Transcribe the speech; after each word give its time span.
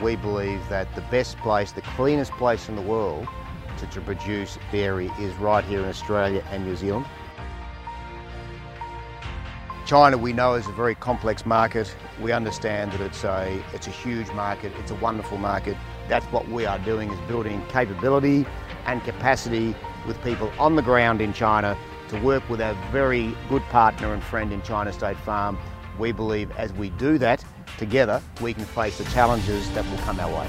We 0.00 0.16
believe 0.16 0.68
that 0.68 0.94
the 0.94 1.00
best 1.02 1.38
place, 1.38 1.72
the 1.72 1.82
cleanest 1.82 2.32
place 2.32 2.68
in 2.68 2.76
the 2.76 2.82
world 2.82 3.26
to, 3.78 3.86
to 3.86 4.00
produce 4.00 4.58
dairy 4.70 5.10
is 5.18 5.34
right 5.36 5.64
here 5.64 5.80
in 5.80 5.88
Australia 5.88 6.44
and 6.50 6.66
New 6.66 6.76
Zealand. 6.76 7.06
China 9.86 10.18
we 10.18 10.32
know 10.32 10.54
is 10.54 10.66
a 10.66 10.72
very 10.72 10.96
complex 10.96 11.46
market. 11.46 11.94
We 12.20 12.32
understand 12.32 12.92
that 12.92 13.00
it's 13.00 13.22
a, 13.24 13.62
it's 13.72 13.86
a 13.86 13.90
huge 13.90 14.28
market, 14.32 14.72
it's 14.80 14.90
a 14.90 14.96
wonderful 14.96 15.38
market. 15.38 15.76
That's 16.08 16.26
what 16.26 16.48
we 16.48 16.66
are 16.66 16.78
doing 16.80 17.10
is 17.10 17.20
building 17.28 17.64
capability 17.68 18.44
and 18.86 19.02
capacity 19.04 19.76
with 20.06 20.20
people 20.22 20.50
on 20.58 20.74
the 20.74 20.82
ground 20.82 21.20
in 21.20 21.32
China 21.32 21.78
to 22.08 22.20
work 22.20 22.48
with 22.48 22.60
our 22.60 22.74
very 22.90 23.34
good 23.48 23.62
partner 23.64 24.12
and 24.12 24.22
friend 24.22 24.52
in 24.52 24.60
China 24.62 24.92
State 24.92 25.16
Farm. 25.18 25.56
We 25.98 26.12
believe 26.12 26.50
as 26.52 26.72
we 26.72 26.90
do 26.90 27.16
that 27.18 27.44
together, 27.78 28.22
we 28.40 28.54
can 28.54 28.64
face 28.64 28.98
the 28.98 29.04
challenges 29.04 29.70
that 29.72 29.88
will 29.90 29.98
come 29.98 30.20
our 30.20 30.40
way. 30.40 30.48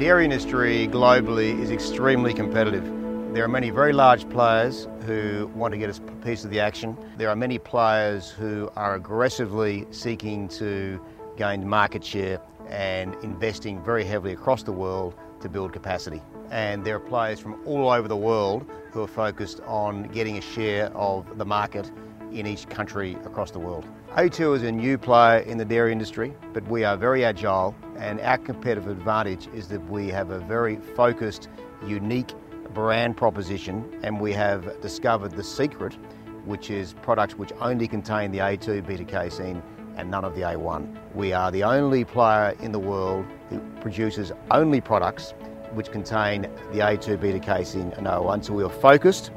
dairy 0.00 0.24
industry 0.24 0.88
globally 0.88 1.60
is 1.60 1.70
extremely 1.70 2.34
competitive. 2.34 2.99
There 3.32 3.44
are 3.44 3.48
many 3.48 3.70
very 3.70 3.92
large 3.92 4.28
players 4.28 4.88
who 5.06 5.46
want 5.54 5.70
to 5.70 5.78
get 5.78 5.96
a 5.96 6.00
piece 6.24 6.42
of 6.44 6.50
the 6.50 6.58
action. 6.58 6.98
There 7.16 7.28
are 7.28 7.36
many 7.36 7.60
players 7.60 8.28
who 8.28 8.68
are 8.74 8.96
aggressively 8.96 9.86
seeking 9.92 10.48
to 10.48 11.00
gain 11.36 11.66
market 11.66 12.04
share 12.04 12.40
and 12.68 13.14
investing 13.22 13.84
very 13.84 14.02
heavily 14.02 14.32
across 14.32 14.64
the 14.64 14.72
world 14.72 15.14
to 15.42 15.48
build 15.48 15.72
capacity. 15.72 16.20
And 16.50 16.84
there 16.84 16.96
are 16.96 17.00
players 17.00 17.38
from 17.38 17.64
all 17.64 17.90
over 17.90 18.08
the 18.08 18.16
world 18.16 18.68
who 18.90 19.00
are 19.02 19.08
focused 19.08 19.60
on 19.64 20.08
getting 20.08 20.36
a 20.36 20.42
share 20.42 20.86
of 20.96 21.38
the 21.38 21.44
market 21.44 21.88
in 22.32 22.48
each 22.48 22.68
country 22.68 23.16
across 23.24 23.52
the 23.52 23.60
world. 23.60 23.86
A2 24.16 24.56
is 24.56 24.64
a 24.64 24.72
new 24.72 24.98
player 24.98 25.38
in 25.38 25.56
the 25.56 25.64
dairy 25.64 25.92
industry, 25.92 26.34
but 26.52 26.66
we 26.66 26.82
are 26.82 26.96
very 26.96 27.24
agile 27.24 27.76
and 27.96 28.20
our 28.22 28.38
competitive 28.38 28.88
advantage 28.88 29.46
is 29.54 29.68
that 29.68 29.88
we 29.88 30.08
have 30.08 30.30
a 30.30 30.40
very 30.40 30.74
focused, 30.96 31.48
unique 31.86 32.32
brand 32.74 33.16
proposition 33.16 33.98
and 34.02 34.20
we 34.20 34.32
have 34.32 34.80
discovered 34.80 35.32
the 35.32 35.44
secret, 35.44 35.96
which 36.44 36.70
is 36.70 36.94
products 37.02 37.34
which 37.34 37.52
only 37.60 37.88
contain 37.88 38.30
the 38.30 38.38
A2 38.38 38.86
beta 38.86 39.04
casein 39.04 39.62
and 39.96 40.10
none 40.10 40.24
of 40.24 40.34
the 40.34 40.42
A1. 40.42 40.96
We 41.14 41.32
are 41.32 41.50
the 41.50 41.64
only 41.64 42.04
player 42.04 42.54
in 42.60 42.72
the 42.72 42.78
world 42.78 43.26
who 43.48 43.60
produces 43.80 44.32
only 44.50 44.80
products 44.80 45.34
which 45.72 45.90
contain 45.90 46.42
the 46.72 46.78
A2 46.78 47.20
beta 47.20 47.40
casein 47.40 47.92
and 47.96 48.06
A1. 48.06 48.44
So 48.44 48.54
we 48.54 48.64
are 48.64 48.68
focused, 48.70 49.30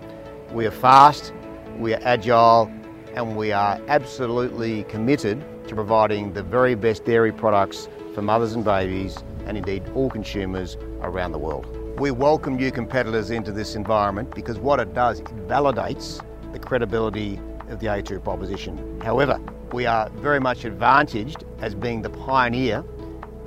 we 0.51 0.65
are 0.65 0.71
fast, 0.71 1.33
we 1.77 1.93
are 1.93 1.99
agile, 2.03 2.71
and 3.15 3.35
we 3.35 3.51
are 3.51 3.79
absolutely 3.87 4.83
committed 4.85 5.43
to 5.67 5.75
providing 5.75 6.33
the 6.33 6.43
very 6.43 6.75
best 6.75 7.05
dairy 7.05 7.31
products 7.31 7.87
for 8.13 8.21
mothers 8.21 8.53
and 8.53 8.63
babies 8.63 9.23
and 9.45 9.57
indeed 9.57 9.83
all 9.95 10.09
consumers 10.09 10.77
around 11.01 11.31
the 11.31 11.37
world. 11.37 11.82
We 11.97 12.09
welcome 12.09 12.55
new 12.55 12.71
competitors 12.71 13.29
into 13.29 13.51
this 13.51 13.75
environment 13.75 14.33
because 14.33 14.57
what 14.57 14.79
it 14.79 14.95
does, 14.95 15.19
it 15.19 15.27
validates 15.47 16.19
the 16.51 16.57
credibility 16.57 17.39
of 17.69 17.79
the 17.79 17.85
A2 17.85 18.23
proposition. 18.23 18.99
However, 19.01 19.39
we 19.71 19.85
are 19.85 20.09
very 20.09 20.39
much 20.39 20.65
advantaged 20.65 21.43
as 21.59 21.75
being 21.75 22.01
the 22.01 22.09
pioneer 22.09 22.83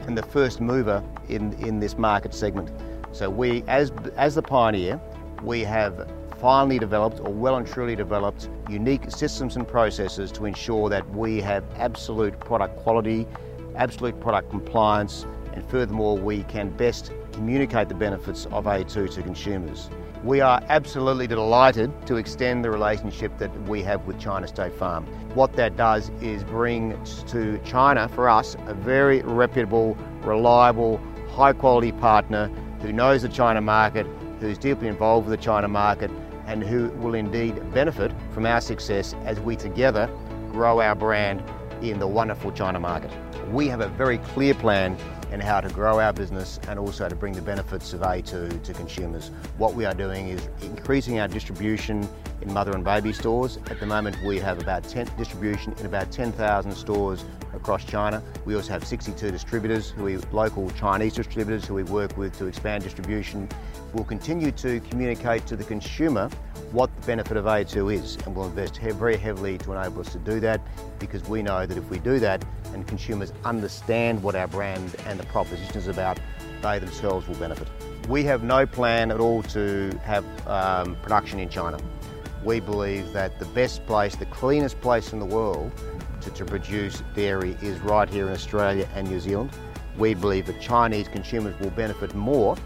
and 0.06 0.16
the 0.16 0.22
first 0.22 0.60
mover 0.60 1.02
in, 1.28 1.54
in 1.54 1.80
this 1.80 1.98
market 1.98 2.32
segment. 2.32 2.70
So 3.10 3.28
we, 3.28 3.64
as, 3.66 3.90
as 4.14 4.36
the 4.36 4.42
pioneer, 4.42 5.00
we 5.42 5.62
have 5.62 6.08
finally 6.38 6.78
developed 6.78 7.18
or 7.18 7.32
well 7.32 7.56
and 7.56 7.66
truly 7.66 7.96
developed 7.96 8.48
unique 8.70 9.10
systems 9.10 9.56
and 9.56 9.66
processes 9.66 10.30
to 10.30 10.44
ensure 10.44 10.88
that 10.88 11.08
we 11.10 11.40
have 11.40 11.64
absolute 11.78 12.38
product 12.38 12.76
quality, 12.76 13.26
absolute 13.74 14.20
product 14.20 14.50
compliance, 14.50 15.26
and 15.52 15.68
furthermore, 15.68 16.16
we 16.16 16.42
can 16.44 16.70
best 16.70 17.10
communicate 17.36 17.88
the 17.88 17.94
benefits 17.94 18.46
of 18.46 18.64
A2 18.64 19.12
to 19.14 19.22
consumers. 19.22 19.90
We 20.24 20.40
are 20.40 20.62
absolutely 20.70 21.26
delighted 21.26 21.92
to 22.06 22.16
extend 22.16 22.64
the 22.64 22.70
relationship 22.70 23.36
that 23.36 23.52
we 23.68 23.82
have 23.82 24.06
with 24.06 24.18
China 24.18 24.48
State 24.48 24.72
Farm. 24.72 25.04
What 25.34 25.52
that 25.52 25.76
does 25.76 26.10
is 26.22 26.42
bring 26.44 26.98
to 27.28 27.58
China, 27.58 28.08
for 28.08 28.30
us, 28.30 28.56
a 28.66 28.74
very 28.74 29.20
reputable, 29.20 29.98
reliable, 30.22 30.98
high 31.28 31.52
quality 31.52 31.92
partner 31.92 32.48
who 32.80 32.90
knows 32.90 33.20
the 33.20 33.28
China 33.28 33.60
market, 33.60 34.06
who's 34.40 34.56
deeply 34.56 34.88
involved 34.88 35.28
with 35.28 35.38
the 35.38 35.44
China 35.44 35.68
market, 35.68 36.10
and 36.46 36.62
who 36.62 36.88
will 37.02 37.14
indeed 37.14 37.54
benefit 37.74 38.12
from 38.32 38.46
our 38.46 38.62
success 38.62 39.14
as 39.26 39.38
we 39.40 39.56
together 39.56 40.10
grow 40.50 40.80
our 40.80 40.94
brand 40.94 41.42
in 41.82 41.98
the 41.98 42.06
wonderful 42.06 42.50
China 42.50 42.80
market. 42.80 43.10
We 43.52 43.68
have 43.68 43.80
a 43.80 43.88
very 43.88 44.18
clear 44.18 44.54
plan 44.54 44.96
in 45.32 45.40
how 45.40 45.60
to 45.60 45.68
grow 45.68 46.00
our 46.00 46.12
business 46.12 46.60
and 46.68 46.78
also 46.78 47.08
to 47.08 47.14
bring 47.14 47.32
the 47.32 47.42
benefits 47.42 47.92
of 47.92 48.00
A2 48.00 48.62
to 48.62 48.72
consumers. 48.72 49.30
What 49.58 49.74
we 49.74 49.84
are 49.84 49.94
doing 49.94 50.28
is 50.28 50.48
increasing 50.62 51.18
our 51.18 51.28
distribution 51.28 52.08
in 52.40 52.52
mother 52.52 52.72
and 52.72 52.84
baby 52.84 53.12
stores. 53.12 53.58
At 53.70 53.80
the 53.80 53.86
moment 53.86 54.16
we 54.24 54.38
have 54.38 54.60
about 54.60 54.84
10 54.84 55.10
distribution 55.18 55.74
in 55.78 55.86
about 55.86 56.12
10,000 56.12 56.72
stores 56.72 57.24
across 57.54 57.84
China. 57.84 58.22
We 58.44 58.54
also 58.54 58.72
have 58.72 58.84
62 58.84 59.30
distributors, 59.30 59.90
who 59.90 60.04
we, 60.04 60.16
local 60.32 60.70
Chinese 60.70 61.14
distributors 61.14 61.64
who 61.64 61.74
we 61.74 61.82
work 61.82 62.16
with 62.16 62.36
to 62.38 62.46
expand 62.46 62.84
distribution. 62.84 63.48
We'll 63.92 64.04
continue 64.04 64.52
to 64.52 64.80
communicate 64.80 65.46
to 65.46 65.56
the 65.56 65.64
consumer 65.64 66.30
what 66.72 66.94
the 67.00 67.06
benefit 67.06 67.36
of 67.36 67.44
A2 67.44 67.94
is 67.94 68.16
and 68.26 68.34
we'll 68.34 68.46
invest 68.46 68.78
very 68.78 69.16
heavily 69.16 69.58
to 69.58 69.72
enable 69.72 70.00
us 70.00 70.12
to 70.12 70.18
do 70.18 70.40
that 70.40 70.60
because 70.98 71.26
we 71.28 71.42
know 71.42 71.66
that 71.66 71.76
if 71.76 71.88
we 71.90 71.98
do 71.98 72.18
that 72.18 72.44
and 72.72 72.86
consumers 72.86 73.32
understand 73.44 74.22
what 74.22 74.34
our 74.34 74.48
brand 74.48 74.96
and 75.06 75.18
the 75.18 75.26
proposition 75.26 75.76
is 75.76 75.88
about, 75.88 76.18
they 76.62 76.78
themselves 76.78 77.28
will 77.28 77.36
benefit. 77.36 77.68
We 78.08 78.24
have 78.24 78.42
no 78.42 78.66
plan 78.66 79.10
at 79.10 79.20
all 79.20 79.42
to 79.44 79.98
have 80.04 80.24
um, 80.46 80.96
production 80.96 81.38
in 81.38 81.48
China. 81.48 81.78
We 82.44 82.60
believe 82.60 83.12
that 83.12 83.38
the 83.38 83.46
best 83.46 83.84
place, 83.86 84.14
the 84.14 84.26
cleanest 84.26 84.80
place 84.80 85.12
in 85.12 85.18
the 85.18 85.26
world 85.26 85.72
to, 86.20 86.30
to 86.30 86.44
produce 86.44 87.02
dairy 87.14 87.56
is 87.62 87.78
right 87.80 88.08
here 88.08 88.26
in 88.26 88.32
Australia 88.32 88.88
and 88.94 89.08
New 89.08 89.20
Zealand. 89.20 89.50
We 89.98 90.14
believe 90.14 90.46
that 90.46 90.60
Chinese 90.60 91.08
consumers 91.08 91.58
will 91.58 91.70
benefit 91.70 92.14
more 92.14 92.56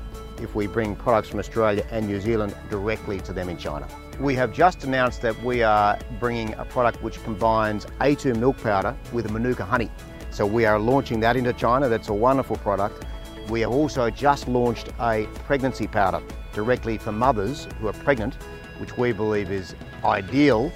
if 0.43 0.55
we 0.55 0.67
bring 0.67 0.97
products 0.97 1.29
from 1.29 1.39
Australia 1.39 1.87
and 1.91 2.07
New 2.07 2.21
Zealand 2.21 2.55
directly 2.69 3.21
to 3.21 3.33
them 3.33 3.49
in 3.49 3.57
China. 3.57 3.87
We 4.19 4.35
have 4.35 4.53
just 4.53 4.85
announced 4.85 5.23
that 5.23 5.41
we 5.43 5.63
are 5.63 5.99
bringing 6.19 6.55
a 6.55 6.65
product 6.65 7.03
which 7.03 7.23
combines 7.25 7.87
A2 8.01 8.37
milk 8.37 8.63
powder 8.63 8.97
with 9.13 9.31
Manuka 9.31 9.65
honey. 9.65 9.91
So 10.31 10.47
we 10.47 10.65
are 10.65 10.79
launching 10.79 11.21
that 11.21 11.37
into 11.37 11.53
China. 11.53 11.89
That's 11.89 12.09
a 12.09 12.15
wonderful 12.15 12.57
product. 12.57 13.05
We 13.49 13.61
have 13.63 13.71
also 13.71 14.11
just 14.11 14.47
launched 14.47 14.91
a 15.01 15.27
pregnancy 15.47 15.87
powder 15.87 16.23
directly 16.53 16.99
for 16.99 17.13
mothers 17.13 17.67
who 17.81 17.89
are 17.89 17.93
pregnant, 17.93 18.35
which 18.79 18.97
we 18.97 19.13
believe 19.13 19.51
is 19.51 19.75
ideal 20.05 20.73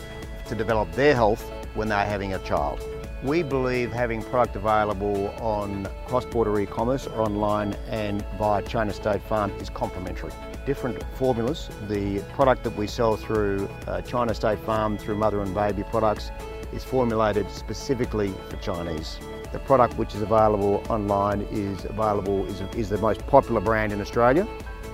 to 0.47 0.55
develop 0.55 0.91
their 0.93 1.15
health 1.15 1.51
when 1.75 1.89
they're 1.89 2.05
having 2.05 2.35
a 2.35 2.39
child. 2.41 2.81
We 3.25 3.43
believe 3.43 3.91
having 3.91 4.23
product 4.23 4.55
available 4.55 5.35
on 5.41 5.89
cross-border 6.05 6.61
e-commerce 6.61 7.07
or 7.07 7.23
online 7.23 7.73
and 7.89 8.23
via 8.37 8.61
China 8.61 8.93
State 8.93 9.23
Farm 9.23 9.51
is 9.53 9.71
complementary. 9.71 10.31
Different 10.67 11.03
formulas. 11.15 11.71
The 11.89 12.21
product 12.35 12.65
that 12.65 12.77
we 12.77 12.87
sell 12.87 13.17
through 13.17 13.67
uh, 13.87 14.03
China 14.03 14.35
State 14.35 14.59
Farm 14.59 14.99
through 14.99 15.15
mother 15.15 15.41
and 15.41 15.55
baby 15.55 15.85
products 15.85 16.33
is 16.75 16.85
formulated 16.85 17.51
specifically 17.51 18.31
for 18.51 18.57
Chinese. 18.57 19.19
The 19.53 19.59
product 19.61 19.97
which 19.97 20.15
is 20.15 20.21
available 20.21 20.85
online 20.91 21.47
is 21.51 21.87
available 21.87 22.45
is, 22.45 22.61
is 22.77 22.91
the 22.91 22.99
most 22.99 23.27
popular 23.27 23.63
brand 23.63 23.91
in 23.91 24.03
Australia, 24.03 24.47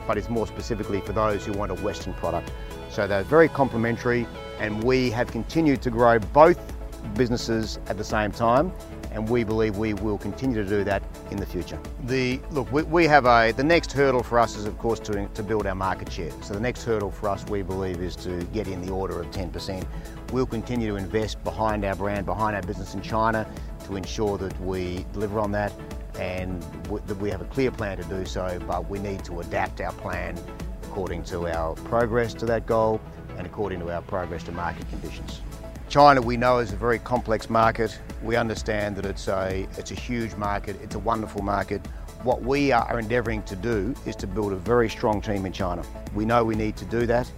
but 0.07 0.17
it's 0.17 0.29
more 0.29 0.47
specifically 0.47 1.01
for 1.01 1.13
those 1.13 1.45
who 1.45 1.53
want 1.55 1.73
a 1.73 1.83
Western 1.83 2.15
product. 2.15 2.53
So 2.91 3.09
they're 3.09 3.25
very 3.25 3.49
complementary 3.49 4.25
and 4.61 4.85
we 4.85 5.11
have 5.11 5.33
continued 5.33 5.83
to 5.83 5.91
grow 5.91 6.21
both 6.21 6.61
businesses 7.15 7.79
at 7.87 7.97
the 7.97 8.05
same 8.05 8.31
time 8.31 8.73
and 9.13 9.29
we 9.29 9.45
believe 9.45 9.77
we 9.77 9.95
will 9.95 10.19
continue 10.19 10.63
to 10.63 10.69
do 10.69 10.85
that 10.85 11.03
in 11.31 11.37
the 11.37 11.47
future. 11.47 11.79
The 12.05 12.41
look, 12.51 12.71
we, 12.71 12.83
we, 12.85 13.05
have 13.07 13.27
a 13.27 13.53
the 13.53 13.65
next 13.65 13.93
hurdle 13.93 14.23
for 14.23 14.39
us 14.39 14.57
is 14.57 14.67
of 14.67 14.79
course 14.79 15.01
to, 15.01 15.27
to 15.27 15.43
build 15.43 15.67
our 15.67 15.75
market 15.75 16.13
share. 16.13 16.31
So 16.43 16.55
the 16.55 16.61
next 16.61 16.85
hurdle 16.85 17.11
for 17.11 17.29
us, 17.29 17.45
we 17.47 17.63
believe, 17.63 18.01
is 18.03 18.15
to 18.17 18.45
get 18.47 18.69
in 18.69 18.85
the 18.85 18.93
order 18.93 19.21
of 19.21 19.31
10%. 19.31 19.85
We'll 20.33 20.47
continue 20.47 20.91
to 20.91 20.97
invest 20.97 21.43
behind 21.43 21.85
our 21.85 21.97
brand, 21.97 22.27
behind 22.27 22.55
our 22.55 22.63
business 22.63 22.95
in 22.95 23.03
China, 23.03 23.47
to 23.87 23.97
ensure 23.97 24.39
that 24.39 24.59
we 24.61 25.05
deliver 25.13 25.41
on 25.41 25.51
that, 25.53 25.73
and 26.19 26.63
that 27.07 27.17
we 27.17 27.31
have 27.31 27.41
a 27.41 27.47
clear 27.47 27.71
plan 27.71 27.97
to 27.97 28.05
do 28.05 28.25
so. 28.25 28.61
But 28.67 28.89
we 28.89 29.01
need 29.01 29.25
to 29.25 29.41
adapt 29.41 29.81
our 29.81 29.93
plan 29.93 30.39
according 30.85 31.25
to 31.25 31.49
our 31.49 31.75
progress 31.75 32.35
to 32.35 32.47
that 32.47 32.67
goal 32.67 33.01
and 33.39 33.47
according 33.47 33.81
to 33.81 33.93
our 33.93 34.03
progress 34.03 34.43
to 34.45 34.53
market 34.53 34.89
conditions. 34.91 35.41
China 35.91 36.23
we 36.23 36.37
know 36.37 36.59
is 36.59 36.73
a 36.73 36.77
very 36.77 37.01
complex 37.01 37.51
market. 37.51 37.99
We 38.23 38.37
understand 38.37 38.95
that 38.95 39.05
it's 39.05 39.27
a, 39.27 39.67
it's 39.77 39.91
a 39.91 39.95
huge 39.97 40.37
market, 40.37 40.81
it's 40.81 40.95
a 40.95 41.01
wonderful 41.01 41.43
market. 41.43 41.85
What 42.23 42.43
we 42.43 42.71
are 42.71 43.01
endeavouring 43.01 43.43
to 43.43 43.57
do 43.57 43.93
is 44.07 44.15
to 44.17 44.29
build 44.29 44.53
a 44.53 44.57
very 44.57 44.89
strong 44.89 45.21
team 45.21 45.47
in 45.47 45.53
China. 45.53 45.83
We 46.15 46.25
know 46.25 46.45
we 46.45 46.55
need 46.55 46.77
to 46.77 46.85
do 46.85 47.07
that. 47.07 47.29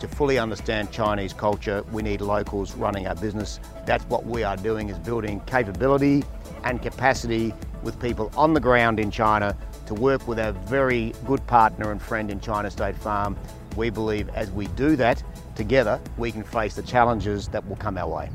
To 0.00 0.08
fully 0.08 0.38
understand 0.38 0.90
Chinese 0.90 1.34
culture, 1.34 1.84
we 1.92 2.00
need 2.00 2.22
locals 2.22 2.74
running 2.76 3.06
our 3.06 3.14
business. 3.14 3.60
That's 3.84 4.04
what 4.04 4.24
we 4.24 4.42
are 4.42 4.56
doing 4.56 4.88
is 4.88 4.98
building 4.98 5.40
capability 5.40 6.24
and 6.64 6.80
capacity 6.80 7.52
with 7.82 8.00
people 8.00 8.32
on 8.38 8.54
the 8.54 8.60
ground 8.60 9.00
in 9.00 9.10
China 9.10 9.54
to 9.84 9.92
work 9.92 10.26
with 10.26 10.40
our 10.40 10.52
very 10.52 11.12
good 11.26 11.46
partner 11.46 11.92
and 11.92 12.00
friend 12.00 12.30
in 12.30 12.40
China 12.40 12.70
State 12.70 12.96
Farm. 12.96 13.36
We 13.78 13.90
believe 13.90 14.28
as 14.30 14.50
we 14.50 14.66
do 14.66 14.96
that, 14.96 15.22
together 15.54 16.00
we 16.16 16.32
can 16.32 16.42
face 16.42 16.74
the 16.74 16.82
challenges 16.82 17.46
that 17.50 17.64
will 17.68 17.76
come 17.76 17.96
our 17.96 18.08
way. 18.08 18.28